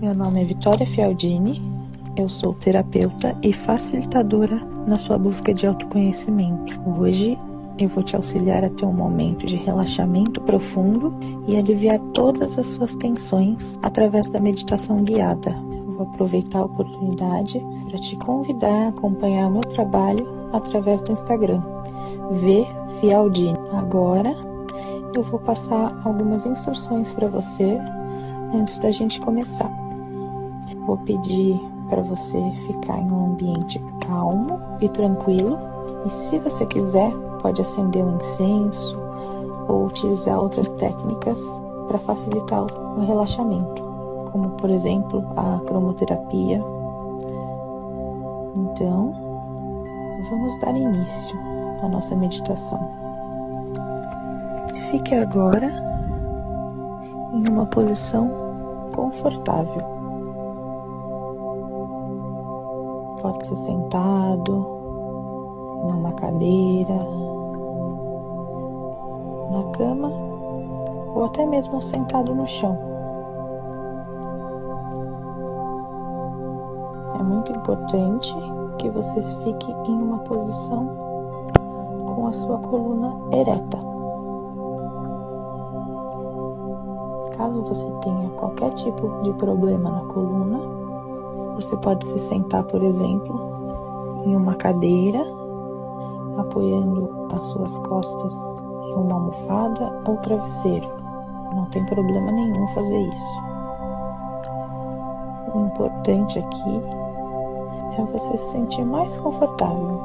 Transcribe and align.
Meu 0.00 0.14
nome 0.14 0.42
é 0.42 0.44
Vitória 0.44 0.86
Fialdini, 0.86 1.60
eu 2.14 2.28
sou 2.28 2.54
terapeuta 2.54 3.36
e 3.42 3.52
facilitadora 3.52 4.64
na 4.86 4.94
sua 4.94 5.18
busca 5.18 5.52
de 5.52 5.66
autoconhecimento. 5.66 6.80
Hoje 6.88 7.36
eu 7.76 7.88
vou 7.88 8.04
te 8.04 8.14
auxiliar 8.14 8.62
a 8.62 8.70
ter 8.70 8.84
um 8.84 8.92
momento 8.92 9.44
de 9.44 9.56
relaxamento 9.56 10.40
profundo 10.42 11.12
e 11.48 11.56
aliviar 11.56 11.98
todas 12.14 12.56
as 12.56 12.68
suas 12.68 12.94
tensões 12.94 13.76
através 13.82 14.28
da 14.28 14.38
meditação 14.38 15.02
guiada. 15.02 15.50
Vou 15.96 16.02
aproveitar 16.02 16.60
a 16.60 16.66
oportunidade 16.66 17.60
para 17.90 17.98
te 17.98 18.14
convidar 18.18 18.84
a 18.86 18.88
acompanhar 18.90 19.48
o 19.48 19.50
meu 19.50 19.62
trabalho 19.62 20.24
através 20.52 21.02
do 21.02 21.10
Instagram, 21.10 21.60
V 22.34 22.64
Fialdini. 23.00 23.58
Agora 23.72 24.32
eu 25.12 25.24
vou 25.24 25.40
passar 25.40 26.00
algumas 26.04 26.46
instruções 26.46 27.12
para 27.16 27.26
você 27.26 27.76
antes 28.54 28.78
da 28.78 28.92
gente 28.92 29.20
começar. 29.20 29.87
Vou 30.88 30.96
pedir 30.96 31.60
para 31.90 32.00
você 32.00 32.40
ficar 32.66 32.98
em 32.98 33.12
um 33.12 33.32
ambiente 33.32 33.78
calmo 34.06 34.58
e 34.80 34.88
tranquilo. 34.88 35.58
E 36.06 36.10
se 36.10 36.38
você 36.38 36.64
quiser, 36.64 37.12
pode 37.42 37.60
acender 37.60 38.02
um 38.02 38.16
incenso 38.16 38.98
ou 39.68 39.84
utilizar 39.84 40.40
outras 40.40 40.70
técnicas 40.72 41.38
para 41.88 41.98
facilitar 41.98 42.64
o 42.64 43.04
relaxamento, 43.04 43.82
como 44.32 44.48
por 44.52 44.70
exemplo 44.70 45.22
a 45.36 45.60
cromoterapia. 45.66 46.64
Então, 48.56 49.14
vamos 50.30 50.58
dar 50.60 50.74
início 50.74 51.38
à 51.82 51.88
nossa 51.90 52.16
meditação. 52.16 52.80
Fique 54.90 55.14
agora 55.14 55.70
em 57.34 57.46
uma 57.46 57.66
posição 57.66 58.30
confortável. 58.96 59.97
Pode 63.28 63.46
ser 63.46 63.56
sentado, 63.56 64.66
numa 65.84 66.12
cadeira, 66.12 66.94
na 69.50 69.64
cama 69.76 70.10
ou 71.14 71.26
até 71.26 71.44
mesmo 71.44 71.82
sentado 71.82 72.34
no 72.34 72.46
chão. 72.46 72.78
É 77.20 77.22
muito 77.22 77.52
importante 77.52 78.34
que 78.78 78.88
você 78.88 79.20
fique 79.20 79.72
em 79.90 80.02
uma 80.02 80.20
posição 80.20 80.88
com 82.14 82.28
a 82.28 82.32
sua 82.32 82.56
coluna 82.56 83.14
ereta. 83.30 83.78
Caso 87.36 87.62
você 87.62 87.90
tenha 88.00 88.30
qualquer 88.30 88.70
tipo 88.70 89.22
de 89.22 89.34
problema 89.34 89.90
na 89.90 90.00
coluna, 90.14 90.87
você 91.58 91.76
pode 91.78 92.04
se 92.04 92.18
sentar, 92.20 92.62
por 92.62 92.80
exemplo, 92.84 94.22
em 94.24 94.36
uma 94.36 94.54
cadeira, 94.54 95.18
apoiando 96.38 97.28
as 97.32 97.44
suas 97.46 97.76
costas 97.80 98.32
em 98.90 98.94
uma 98.94 99.14
almofada 99.14 100.02
ou 100.06 100.16
travesseiro. 100.18 100.88
Não 101.52 101.64
tem 101.66 101.84
problema 101.86 102.30
nenhum 102.30 102.68
fazer 102.68 103.00
isso. 103.00 103.40
O 105.52 105.66
importante 105.66 106.38
aqui 106.38 106.82
é 107.98 108.04
você 108.04 108.38
se 108.38 108.52
sentir 108.52 108.84
mais 108.84 109.16
confortável. 109.16 110.00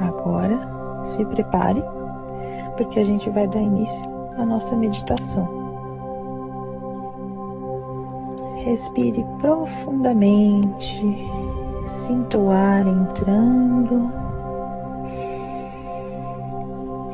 Agora, 0.00 1.04
se 1.04 1.24
prepare, 1.26 1.84
porque 2.76 2.98
a 2.98 3.04
gente 3.04 3.30
vai 3.30 3.46
dar 3.46 3.60
início 3.60 4.10
à 4.36 4.44
nossa 4.44 4.74
meditação. 4.74 5.57
Respire 8.68 9.24
profundamente, 9.38 11.02
sinta 11.86 12.36
o 12.36 12.50
ar 12.50 12.86
entrando 12.86 14.12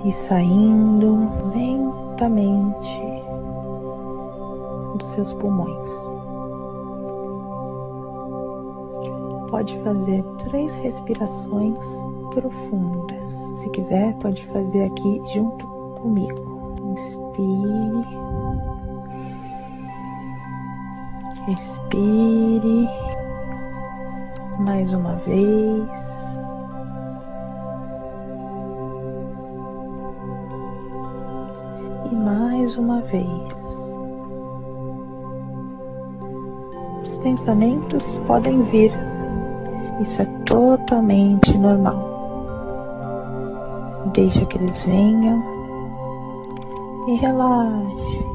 e 0.05 0.13
saindo 0.13 1.31
lentamente 1.55 3.03
dos 4.99 5.07
seus 5.11 5.33
pulmões. 5.35 5.91
Pode 9.49 9.79
fazer 9.79 10.25
três 10.51 10.77
respirações 10.79 11.87
profundas. 12.31 13.31
Se 13.31 13.71
quiser, 13.71 14.13
pode 14.15 14.45
fazer 14.47 14.87
aqui 14.87 15.23
junto 15.33 15.65
comigo. 16.03 16.75
Inspire. 16.91 18.44
Respire 21.47 22.89
mais 24.61 24.95
uma 24.95 25.15
vez. 25.17 25.89
E 32.11 32.15
mais 32.15 32.79
uma 32.79 33.01
vez. 33.03 33.55
Os 37.03 37.17
pensamentos 37.19 38.19
podem 38.21 38.63
vir, 38.63 38.93
isso 40.01 40.23
é 40.23 40.25
totalmente 40.47 41.59
normal. 41.59 42.15
Deixa 44.15 44.47
que 44.47 44.57
eles 44.57 44.83
venham 44.85 45.43
e 47.07 47.17
relaxe. 47.17 48.34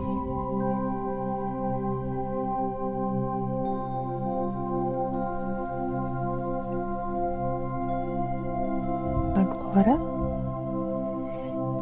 Agora, 9.79 9.97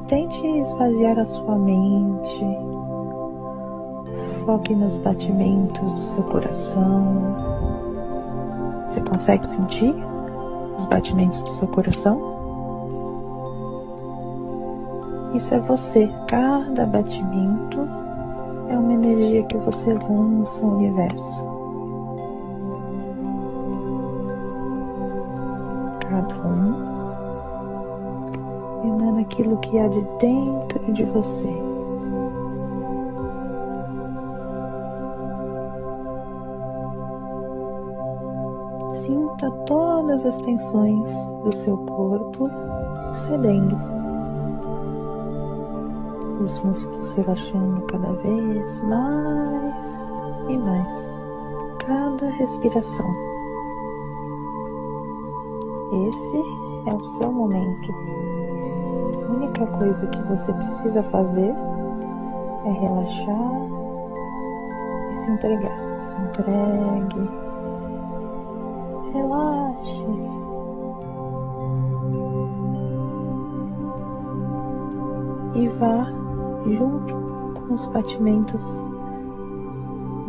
tente 0.08 0.46
esvaziar 0.46 1.18
a 1.18 1.26
sua 1.26 1.56
mente. 1.56 2.46
Foque 4.46 4.76
nos 4.76 4.96
batimentos 5.00 5.94
do 5.94 6.00
seu 6.00 6.24
coração. 6.26 7.36
Você 8.88 9.02
consegue 9.02 9.48
sentir 9.48 9.96
os 10.78 10.86
batimentos 10.86 11.42
do 11.42 11.50
seu 11.50 11.68
coração? 11.70 12.22
Isso 15.34 15.56
é 15.56 15.60
você. 15.60 16.08
Cada 16.28 16.86
batimento 16.86 17.80
é 18.70 18.78
uma 18.78 18.94
energia 18.94 19.42
que 19.44 19.58
você 19.58 19.94
lança 19.94 20.64
ao 20.64 20.74
universo. 20.74 21.57
Naquilo 29.28 29.58
que 29.58 29.78
há 29.78 29.88
de 29.88 30.02
dentro 30.20 30.94
de 30.94 31.04
você. 31.04 31.54
Sinta 39.06 39.52
todas 39.66 40.26
as 40.26 40.38
tensões 40.38 41.10
do 41.44 41.52
seu 41.52 41.78
corpo 41.78 42.50
cedendo, 43.28 43.76
os 46.44 46.64
músculos 46.64 47.14
relaxando 47.14 47.82
cada 47.82 48.12
vez 48.14 48.84
mais 48.84 49.76
e 50.48 50.58
mais, 50.58 51.14
cada 51.80 52.30
respiração. 52.30 53.28
Esse 56.08 56.38
é 56.86 56.96
o 56.96 57.06
seu 57.18 57.32
momento 57.32 58.37
a 59.28 59.32
única 59.32 59.68
coisa 59.68 60.08
que 60.08 60.22
você 60.24 60.54
precisa 60.54 61.04
fazer 61.04 61.54
é 62.66 62.72
relaxar 62.72 63.62
e 65.12 65.16
se 65.18 65.32
entregar. 65.32 65.78
Se 66.02 66.16
entregue. 66.16 67.30
Relaxe. 69.14 70.08
E 75.56 75.68
vá 75.70 76.06
junto 76.66 77.62
com 77.62 77.74
os 77.74 77.88
batimentos 77.90 78.64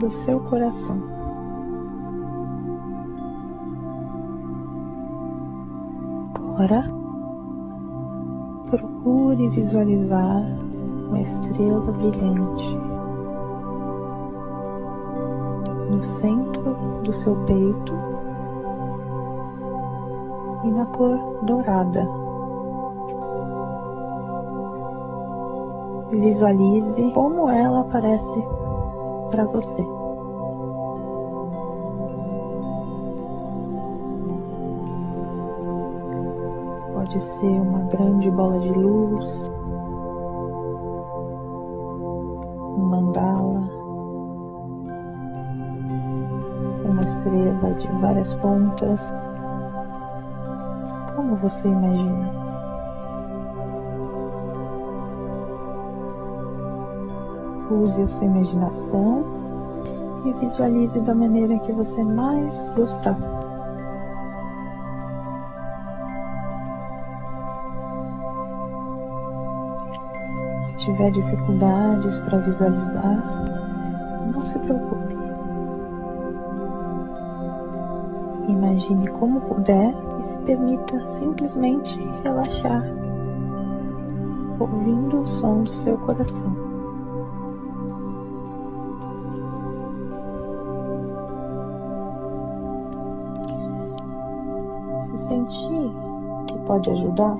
do 0.00 0.10
seu 0.10 0.40
coração. 0.40 1.00
Agora 6.34 6.98
Procure 8.70 9.48
visualizar 9.48 10.42
uma 11.08 11.20
estrela 11.20 11.90
brilhante 11.92 12.78
no 15.90 16.02
centro 16.02 16.76
do 17.02 17.12
seu 17.12 17.34
peito 17.46 17.94
e 20.64 20.70
na 20.70 20.84
cor 20.86 21.18
dourada. 21.44 22.06
Visualize 26.10 27.10
como 27.12 27.48
ela 27.48 27.80
aparece 27.80 28.44
para 29.30 29.44
você. 29.44 29.97
Pode 37.08 37.22
ser 37.22 37.58
uma 37.58 37.78
grande 37.84 38.30
bola 38.30 38.60
de 38.60 38.68
luz, 38.68 39.50
um 42.76 42.84
mandala, 42.84 43.62
uma 46.84 47.00
estrela 47.00 47.72
de 47.78 47.88
várias 48.02 48.34
pontas. 48.34 49.14
Como 51.16 51.36
você 51.36 51.68
imagina? 51.68 52.30
Use 57.70 58.02
a 58.02 58.08
sua 58.08 58.26
imaginação 58.26 59.24
e 60.26 60.32
visualize 60.34 61.00
da 61.00 61.14
maneira 61.14 61.58
que 61.60 61.72
você 61.72 62.04
mais 62.04 62.54
gostar. 62.76 63.37
Tiver 70.98 71.12
dificuldades 71.12 72.20
para 72.22 72.38
visualizar, 72.38 73.22
não 74.34 74.44
se 74.44 74.58
preocupe. 74.58 75.14
Imagine 78.48 79.06
como 79.10 79.40
puder 79.42 79.94
e 80.18 80.24
se 80.24 80.38
permita 80.38 81.00
simplesmente 81.20 82.02
relaxar, 82.24 82.82
ouvindo 84.58 85.20
o 85.20 85.26
som 85.26 85.62
do 85.62 85.72
seu 85.72 85.96
coração. 85.98 86.68
sentir 95.16 95.90
que 96.46 96.58
pode 96.60 96.90
ajudar, 96.90 97.36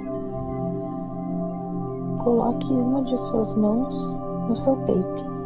coloque 2.19 2.73
uma 2.73 3.03
de 3.03 3.17
suas 3.17 3.55
mãos 3.57 4.21
no 4.49 4.57
seu 4.57 4.77
peito. 4.77 5.39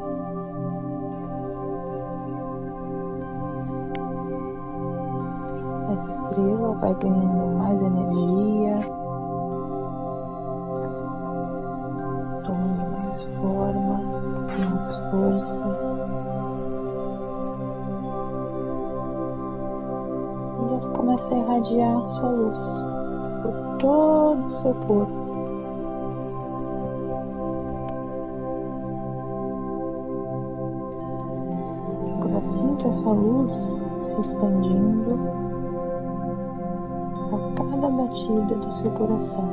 Essa 5.92 6.10
estrela 6.10 6.72
vai 6.80 6.94
ganhando 6.94 7.58
mais 7.58 7.82
energia, 7.82 8.80
tomando 12.44 12.90
mais 12.92 13.22
forma, 13.40 14.00
mais 14.58 15.10
força. 15.10 15.92
começa 20.94 21.34
a 21.34 21.38
irradiar 21.38 22.08
sua 22.08 22.30
luz 22.30 22.82
por 23.42 23.78
todo 23.78 24.46
o 24.46 24.50
seu 24.62 24.74
corpo. 24.86 25.21
Sinta 32.42 32.88
essa 32.88 33.10
luz 33.10 33.58
se 34.02 34.20
expandindo 34.20 35.18
a 37.32 37.54
cada 37.56 37.88
batida 37.88 38.54
do 38.54 38.72
seu 38.72 38.90
coração 38.92 39.48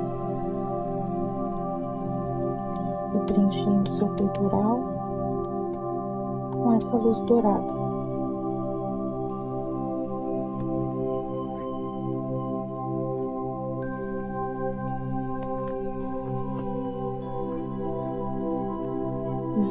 e 3.15 3.19
preenchendo 3.31 3.91
seu 3.93 4.07
peitoral 4.09 4.79
com 6.53 6.73
essa 6.73 6.95
luz 6.97 7.21
dourada. 7.21 7.79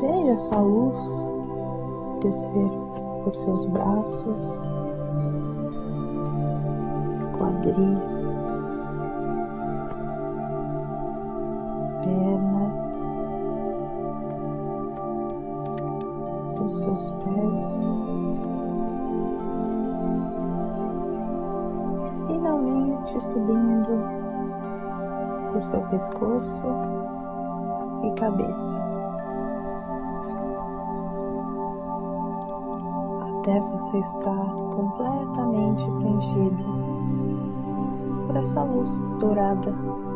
Veja 0.00 0.32
essa 0.32 0.60
luz 0.60 0.98
descer 2.20 2.70
por 3.28 3.34
seus 3.34 3.66
braços, 3.66 4.72
quadris, 7.36 8.10
pernas, 12.02 12.78
os 16.58 16.80
seus 16.80 17.10
pés. 17.22 17.86
Finalmente 22.28 23.20
subindo 23.20 23.94
por 25.52 25.62
seu 25.64 25.80
pescoço 25.90 26.66
e 28.04 28.10
cabeça. 28.18 28.97
Até 33.38 33.60
você 33.60 33.98
estar 33.98 34.46
completamente 34.74 35.84
preenchido 35.98 36.64
por 38.26 38.36
essa 38.36 38.62
luz 38.64 39.06
dourada. 39.20 40.07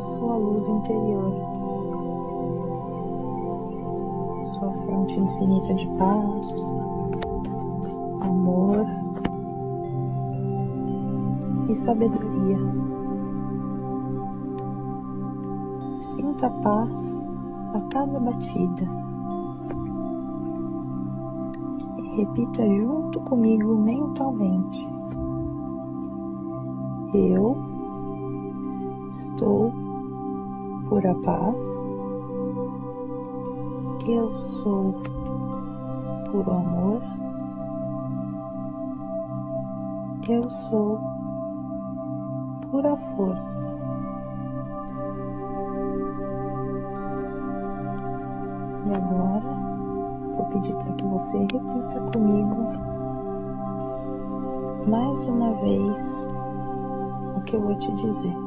Sua 0.00 0.36
luz 0.36 0.68
interior, 0.68 1.32
sua 4.42 4.72
fonte 4.86 5.18
infinita 5.18 5.74
de 5.74 5.86
paz, 5.96 6.78
amor 8.20 8.86
e 11.68 11.74
sabedoria. 11.74 12.58
Sinta 15.94 16.46
a 16.46 16.50
paz 16.50 17.28
a 17.74 17.80
cada 17.92 18.20
batida. 18.20 18.88
E 21.98 22.16
repita 22.16 22.66
junto 22.66 23.20
comigo 23.20 23.76
mentalmente. 23.76 24.88
Eu 27.12 27.56
estou 29.10 29.83
por 30.88 31.06
a 31.06 31.14
paz, 31.14 31.60
eu 34.06 34.38
sou 34.62 34.94
por 36.30 36.48
amor, 36.48 37.00
eu 40.28 40.50
sou 40.50 41.00
pura 42.70 42.96
força. 42.96 43.74
E 48.86 48.94
agora 48.94 49.40
vou 50.36 50.46
pedir 50.52 50.74
para 50.74 50.92
que 50.92 51.04
você 51.04 51.38
repita 51.38 52.00
comigo 52.12 52.84
mais 54.86 55.28
uma 55.28 55.52
vez 55.54 56.26
o 57.36 57.40
que 57.42 57.56
eu 57.56 57.62
vou 57.62 57.74
te 57.78 57.90
dizer 57.92 58.43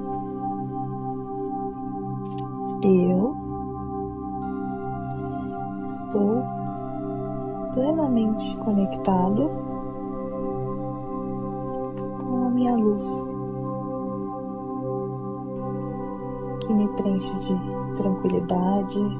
eu 2.83 3.35
estou 5.83 6.43
plenamente 7.73 8.57
conectado 8.57 9.49
com 12.19 12.45
a 12.45 12.49
minha 12.49 12.75
luz, 12.75 13.05
que 16.61 16.73
me 16.73 16.87
preenche 16.89 17.39
de 17.39 17.97
tranquilidade, 17.97 19.19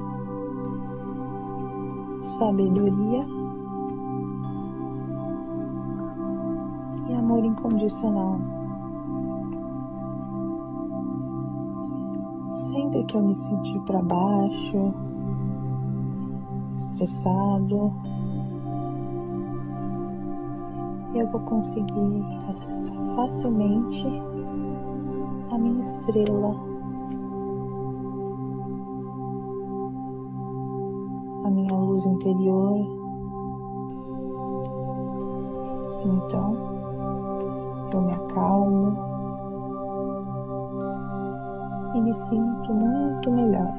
sabedoria 2.38 3.26
e 7.10 7.14
amor 7.14 7.44
incondicional. 7.44 8.57
Que 13.06 13.16
eu 13.16 13.22
me 13.22 13.36
sentir 13.36 13.80
para 13.82 14.02
baixo, 14.02 14.94
estressado, 16.76 17.94
eu 21.16 21.28
vou 21.28 21.42
conseguir 21.42 22.24
acessar 22.50 23.16
facilmente 23.16 24.08
a 25.52 25.58
minha 25.58 25.80
estrela, 25.80 26.56
a 31.44 31.50
minha 31.50 31.74
luz 31.74 32.06
interior. 32.06 32.78
Então, 36.06 36.54
eu 37.94 38.02
me 38.02 38.14
acalmo 38.14 39.17
e 41.94 42.02
me 42.02 42.14
sinto 42.14 42.74
muito 42.74 43.32
melhor. 43.32 43.74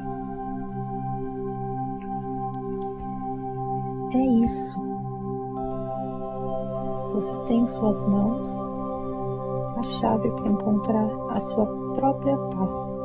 É 4.13 4.27
isso. 4.27 4.81
Você 7.13 7.47
tem 7.47 7.61
em 7.63 7.67
suas 7.67 8.09
mãos 8.09 8.49
a 9.77 9.83
chave 10.01 10.31
para 10.31 10.49
encontrar 10.49 11.09
a 11.31 11.41
sua 11.41 11.67
própria 11.95 12.37
paz. 12.37 13.01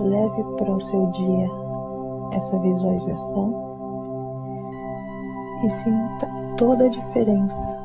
Leve 0.00 0.44
para 0.56 0.72
o 0.72 0.80
seu 0.80 1.06
dia 1.08 1.50
essa 2.32 2.58
visualização 2.58 3.54
e 5.64 5.70
sinta 5.70 6.28
toda 6.56 6.84
a 6.84 6.88
diferença 6.88 7.77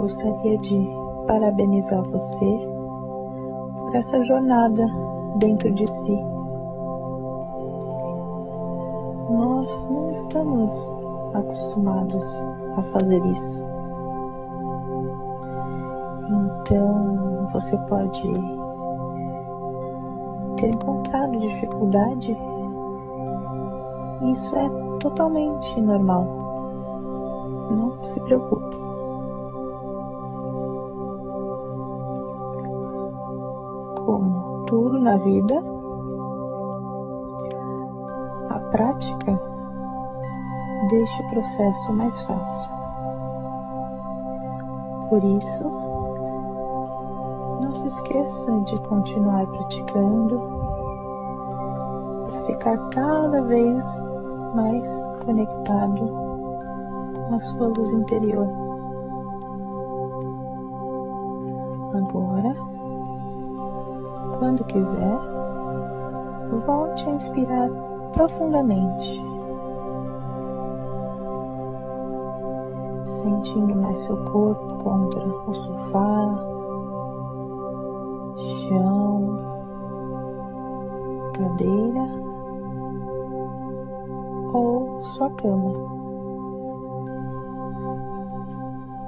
gostaria 0.00 0.56
de 0.56 0.88
parabenizar 1.26 2.02
você 2.04 2.68
por 3.78 3.94
essa 3.94 4.24
jornada 4.24 4.86
dentro 5.36 5.70
de 5.72 5.86
si. 5.86 6.18
Nós 9.30 9.88
não 9.90 10.10
estamos 10.12 10.72
acostumados 11.34 12.24
a 12.78 12.82
fazer 12.82 13.26
isso. 13.26 13.62
Então 16.62 17.48
você 17.52 17.76
pode 17.88 18.32
ter 20.56 20.70
encontrado 20.70 21.38
dificuldade. 21.40 22.36
Isso 24.32 24.56
é 24.56 24.68
totalmente 24.98 25.80
normal. 25.82 26.24
Não 27.70 28.04
se 28.04 28.18
preocupe. 28.20 28.89
Tudo 34.70 35.00
na 35.00 35.16
vida, 35.16 35.60
a 38.50 38.58
prática 38.70 39.42
deixa 40.88 41.22
o 41.24 41.30
processo 41.30 41.92
mais 41.92 42.22
fácil. 42.22 42.74
Por 45.08 45.24
isso, 45.24 45.68
não 47.60 47.74
se 47.74 47.88
esqueça 47.88 48.60
de 48.60 48.78
continuar 48.88 49.44
praticando 49.48 50.40
para 52.30 52.40
ficar 52.46 52.78
cada 52.90 53.42
vez 53.42 53.84
mais 54.54 54.88
conectado 55.24 56.08
com 57.28 57.34
a 57.34 57.40
sua 57.40 57.66
luz 57.66 57.90
interior. 57.90 58.46
Agora, 61.92 62.79
quando 64.40 64.64
quiser, 64.64 65.20
volte 66.66 67.06
a 67.06 67.12
inspirar 67.12 67.68
profundamente, 68.14 69.22
sentindo 73.22 73.76
mais 73.76 73.98
seu 74.06 74.16
corpo 74.24 74.82
contra 74.82 75.20
o 75.26 75.54
sofá, 75.54 76.38
chão, 78.66 79.36
cadeira 81.34 82.08
ou 84.54 85.04
sua 85.04 85.30
cama. 85.32 85.74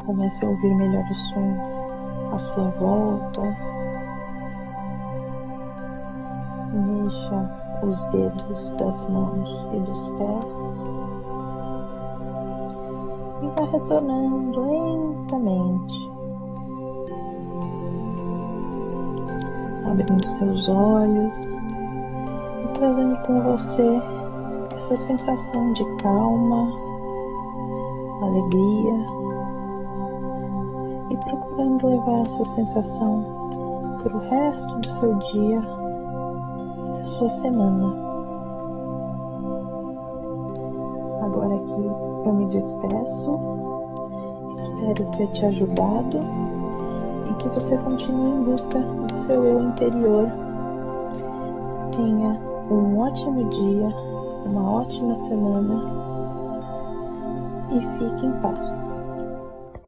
Comece 0.04 0.44
a 0.44 0.48
ouvir 0.50 0.74
melhor 0.74 1.04
os 1.10 1.28
sons 1.30 2.34
à 2.34 2.38
sua 2.38 2.68
volta. 2.78 3.71
Os 7.82 8.04
dedos 8.10 8.70
das 8.78 9.08
mãos 9.08 9.64
e 9.72 9.80
dos 9.80 10.08
pés. 10.18 10.84
E 13.42 13.46
vai 13.56 13.70
retornando 13.70 14.60
lentamente, 14.60 16.12
abrindo 19.84 20.24
seus 20.38 20.68
olhos 20.68 21.46
e 22.62 22.68
trazendo 22.74 23.16
com 23.26 23.42
você 23.42 24.02
essa 24.74 24.96
sensação 24.96 25.72
de 25.72 25.84
calma, 25.96 26.72
alegria. 28.22 29.22
E 31.10 31.16
procurando 31.16 31.86
levar 31.88 32.20
essa 32.20 32.44
sensação 32.44 33.24
para 34.02 34.16
o 34.16 34.20
resto 34.20 34.78
do 34.78 34.88
seu 34.88 35.14
dia 35.14 35.81
sua 37.04 37.28
semana. 37.28 37.94
Agora 41.22 41.54
aqui 41.54 41.90
eu 42.24 42.32
me 42.32 42.46
despeço. 42.46 43.40
Espero 44.56 45.04
ter 45.16 45.26
te 45.28 45.46
ajudado 45.46 46.20
e 47.30 47.34
que 47.34 47.48
você 47.48 47.76
continue 47.78 48.30
em 48.30 48.44
busca 48.44 48.78
do 48.78 49.14
seu 49.14 49.44
eu 49.44 49.62
interior. 49.62 50.28
Tenha 51.96 52.38
um 52.70 52.98
ótimo 52.98 53.44
dia, 53.50 53.94
uma 54.46 54.70
ótima 54.70 55.16
semana 55.28 55.82
e 57.70 57.80
fique 57.98 58.26
em 58.26 58.32
paz. 58.40 58.91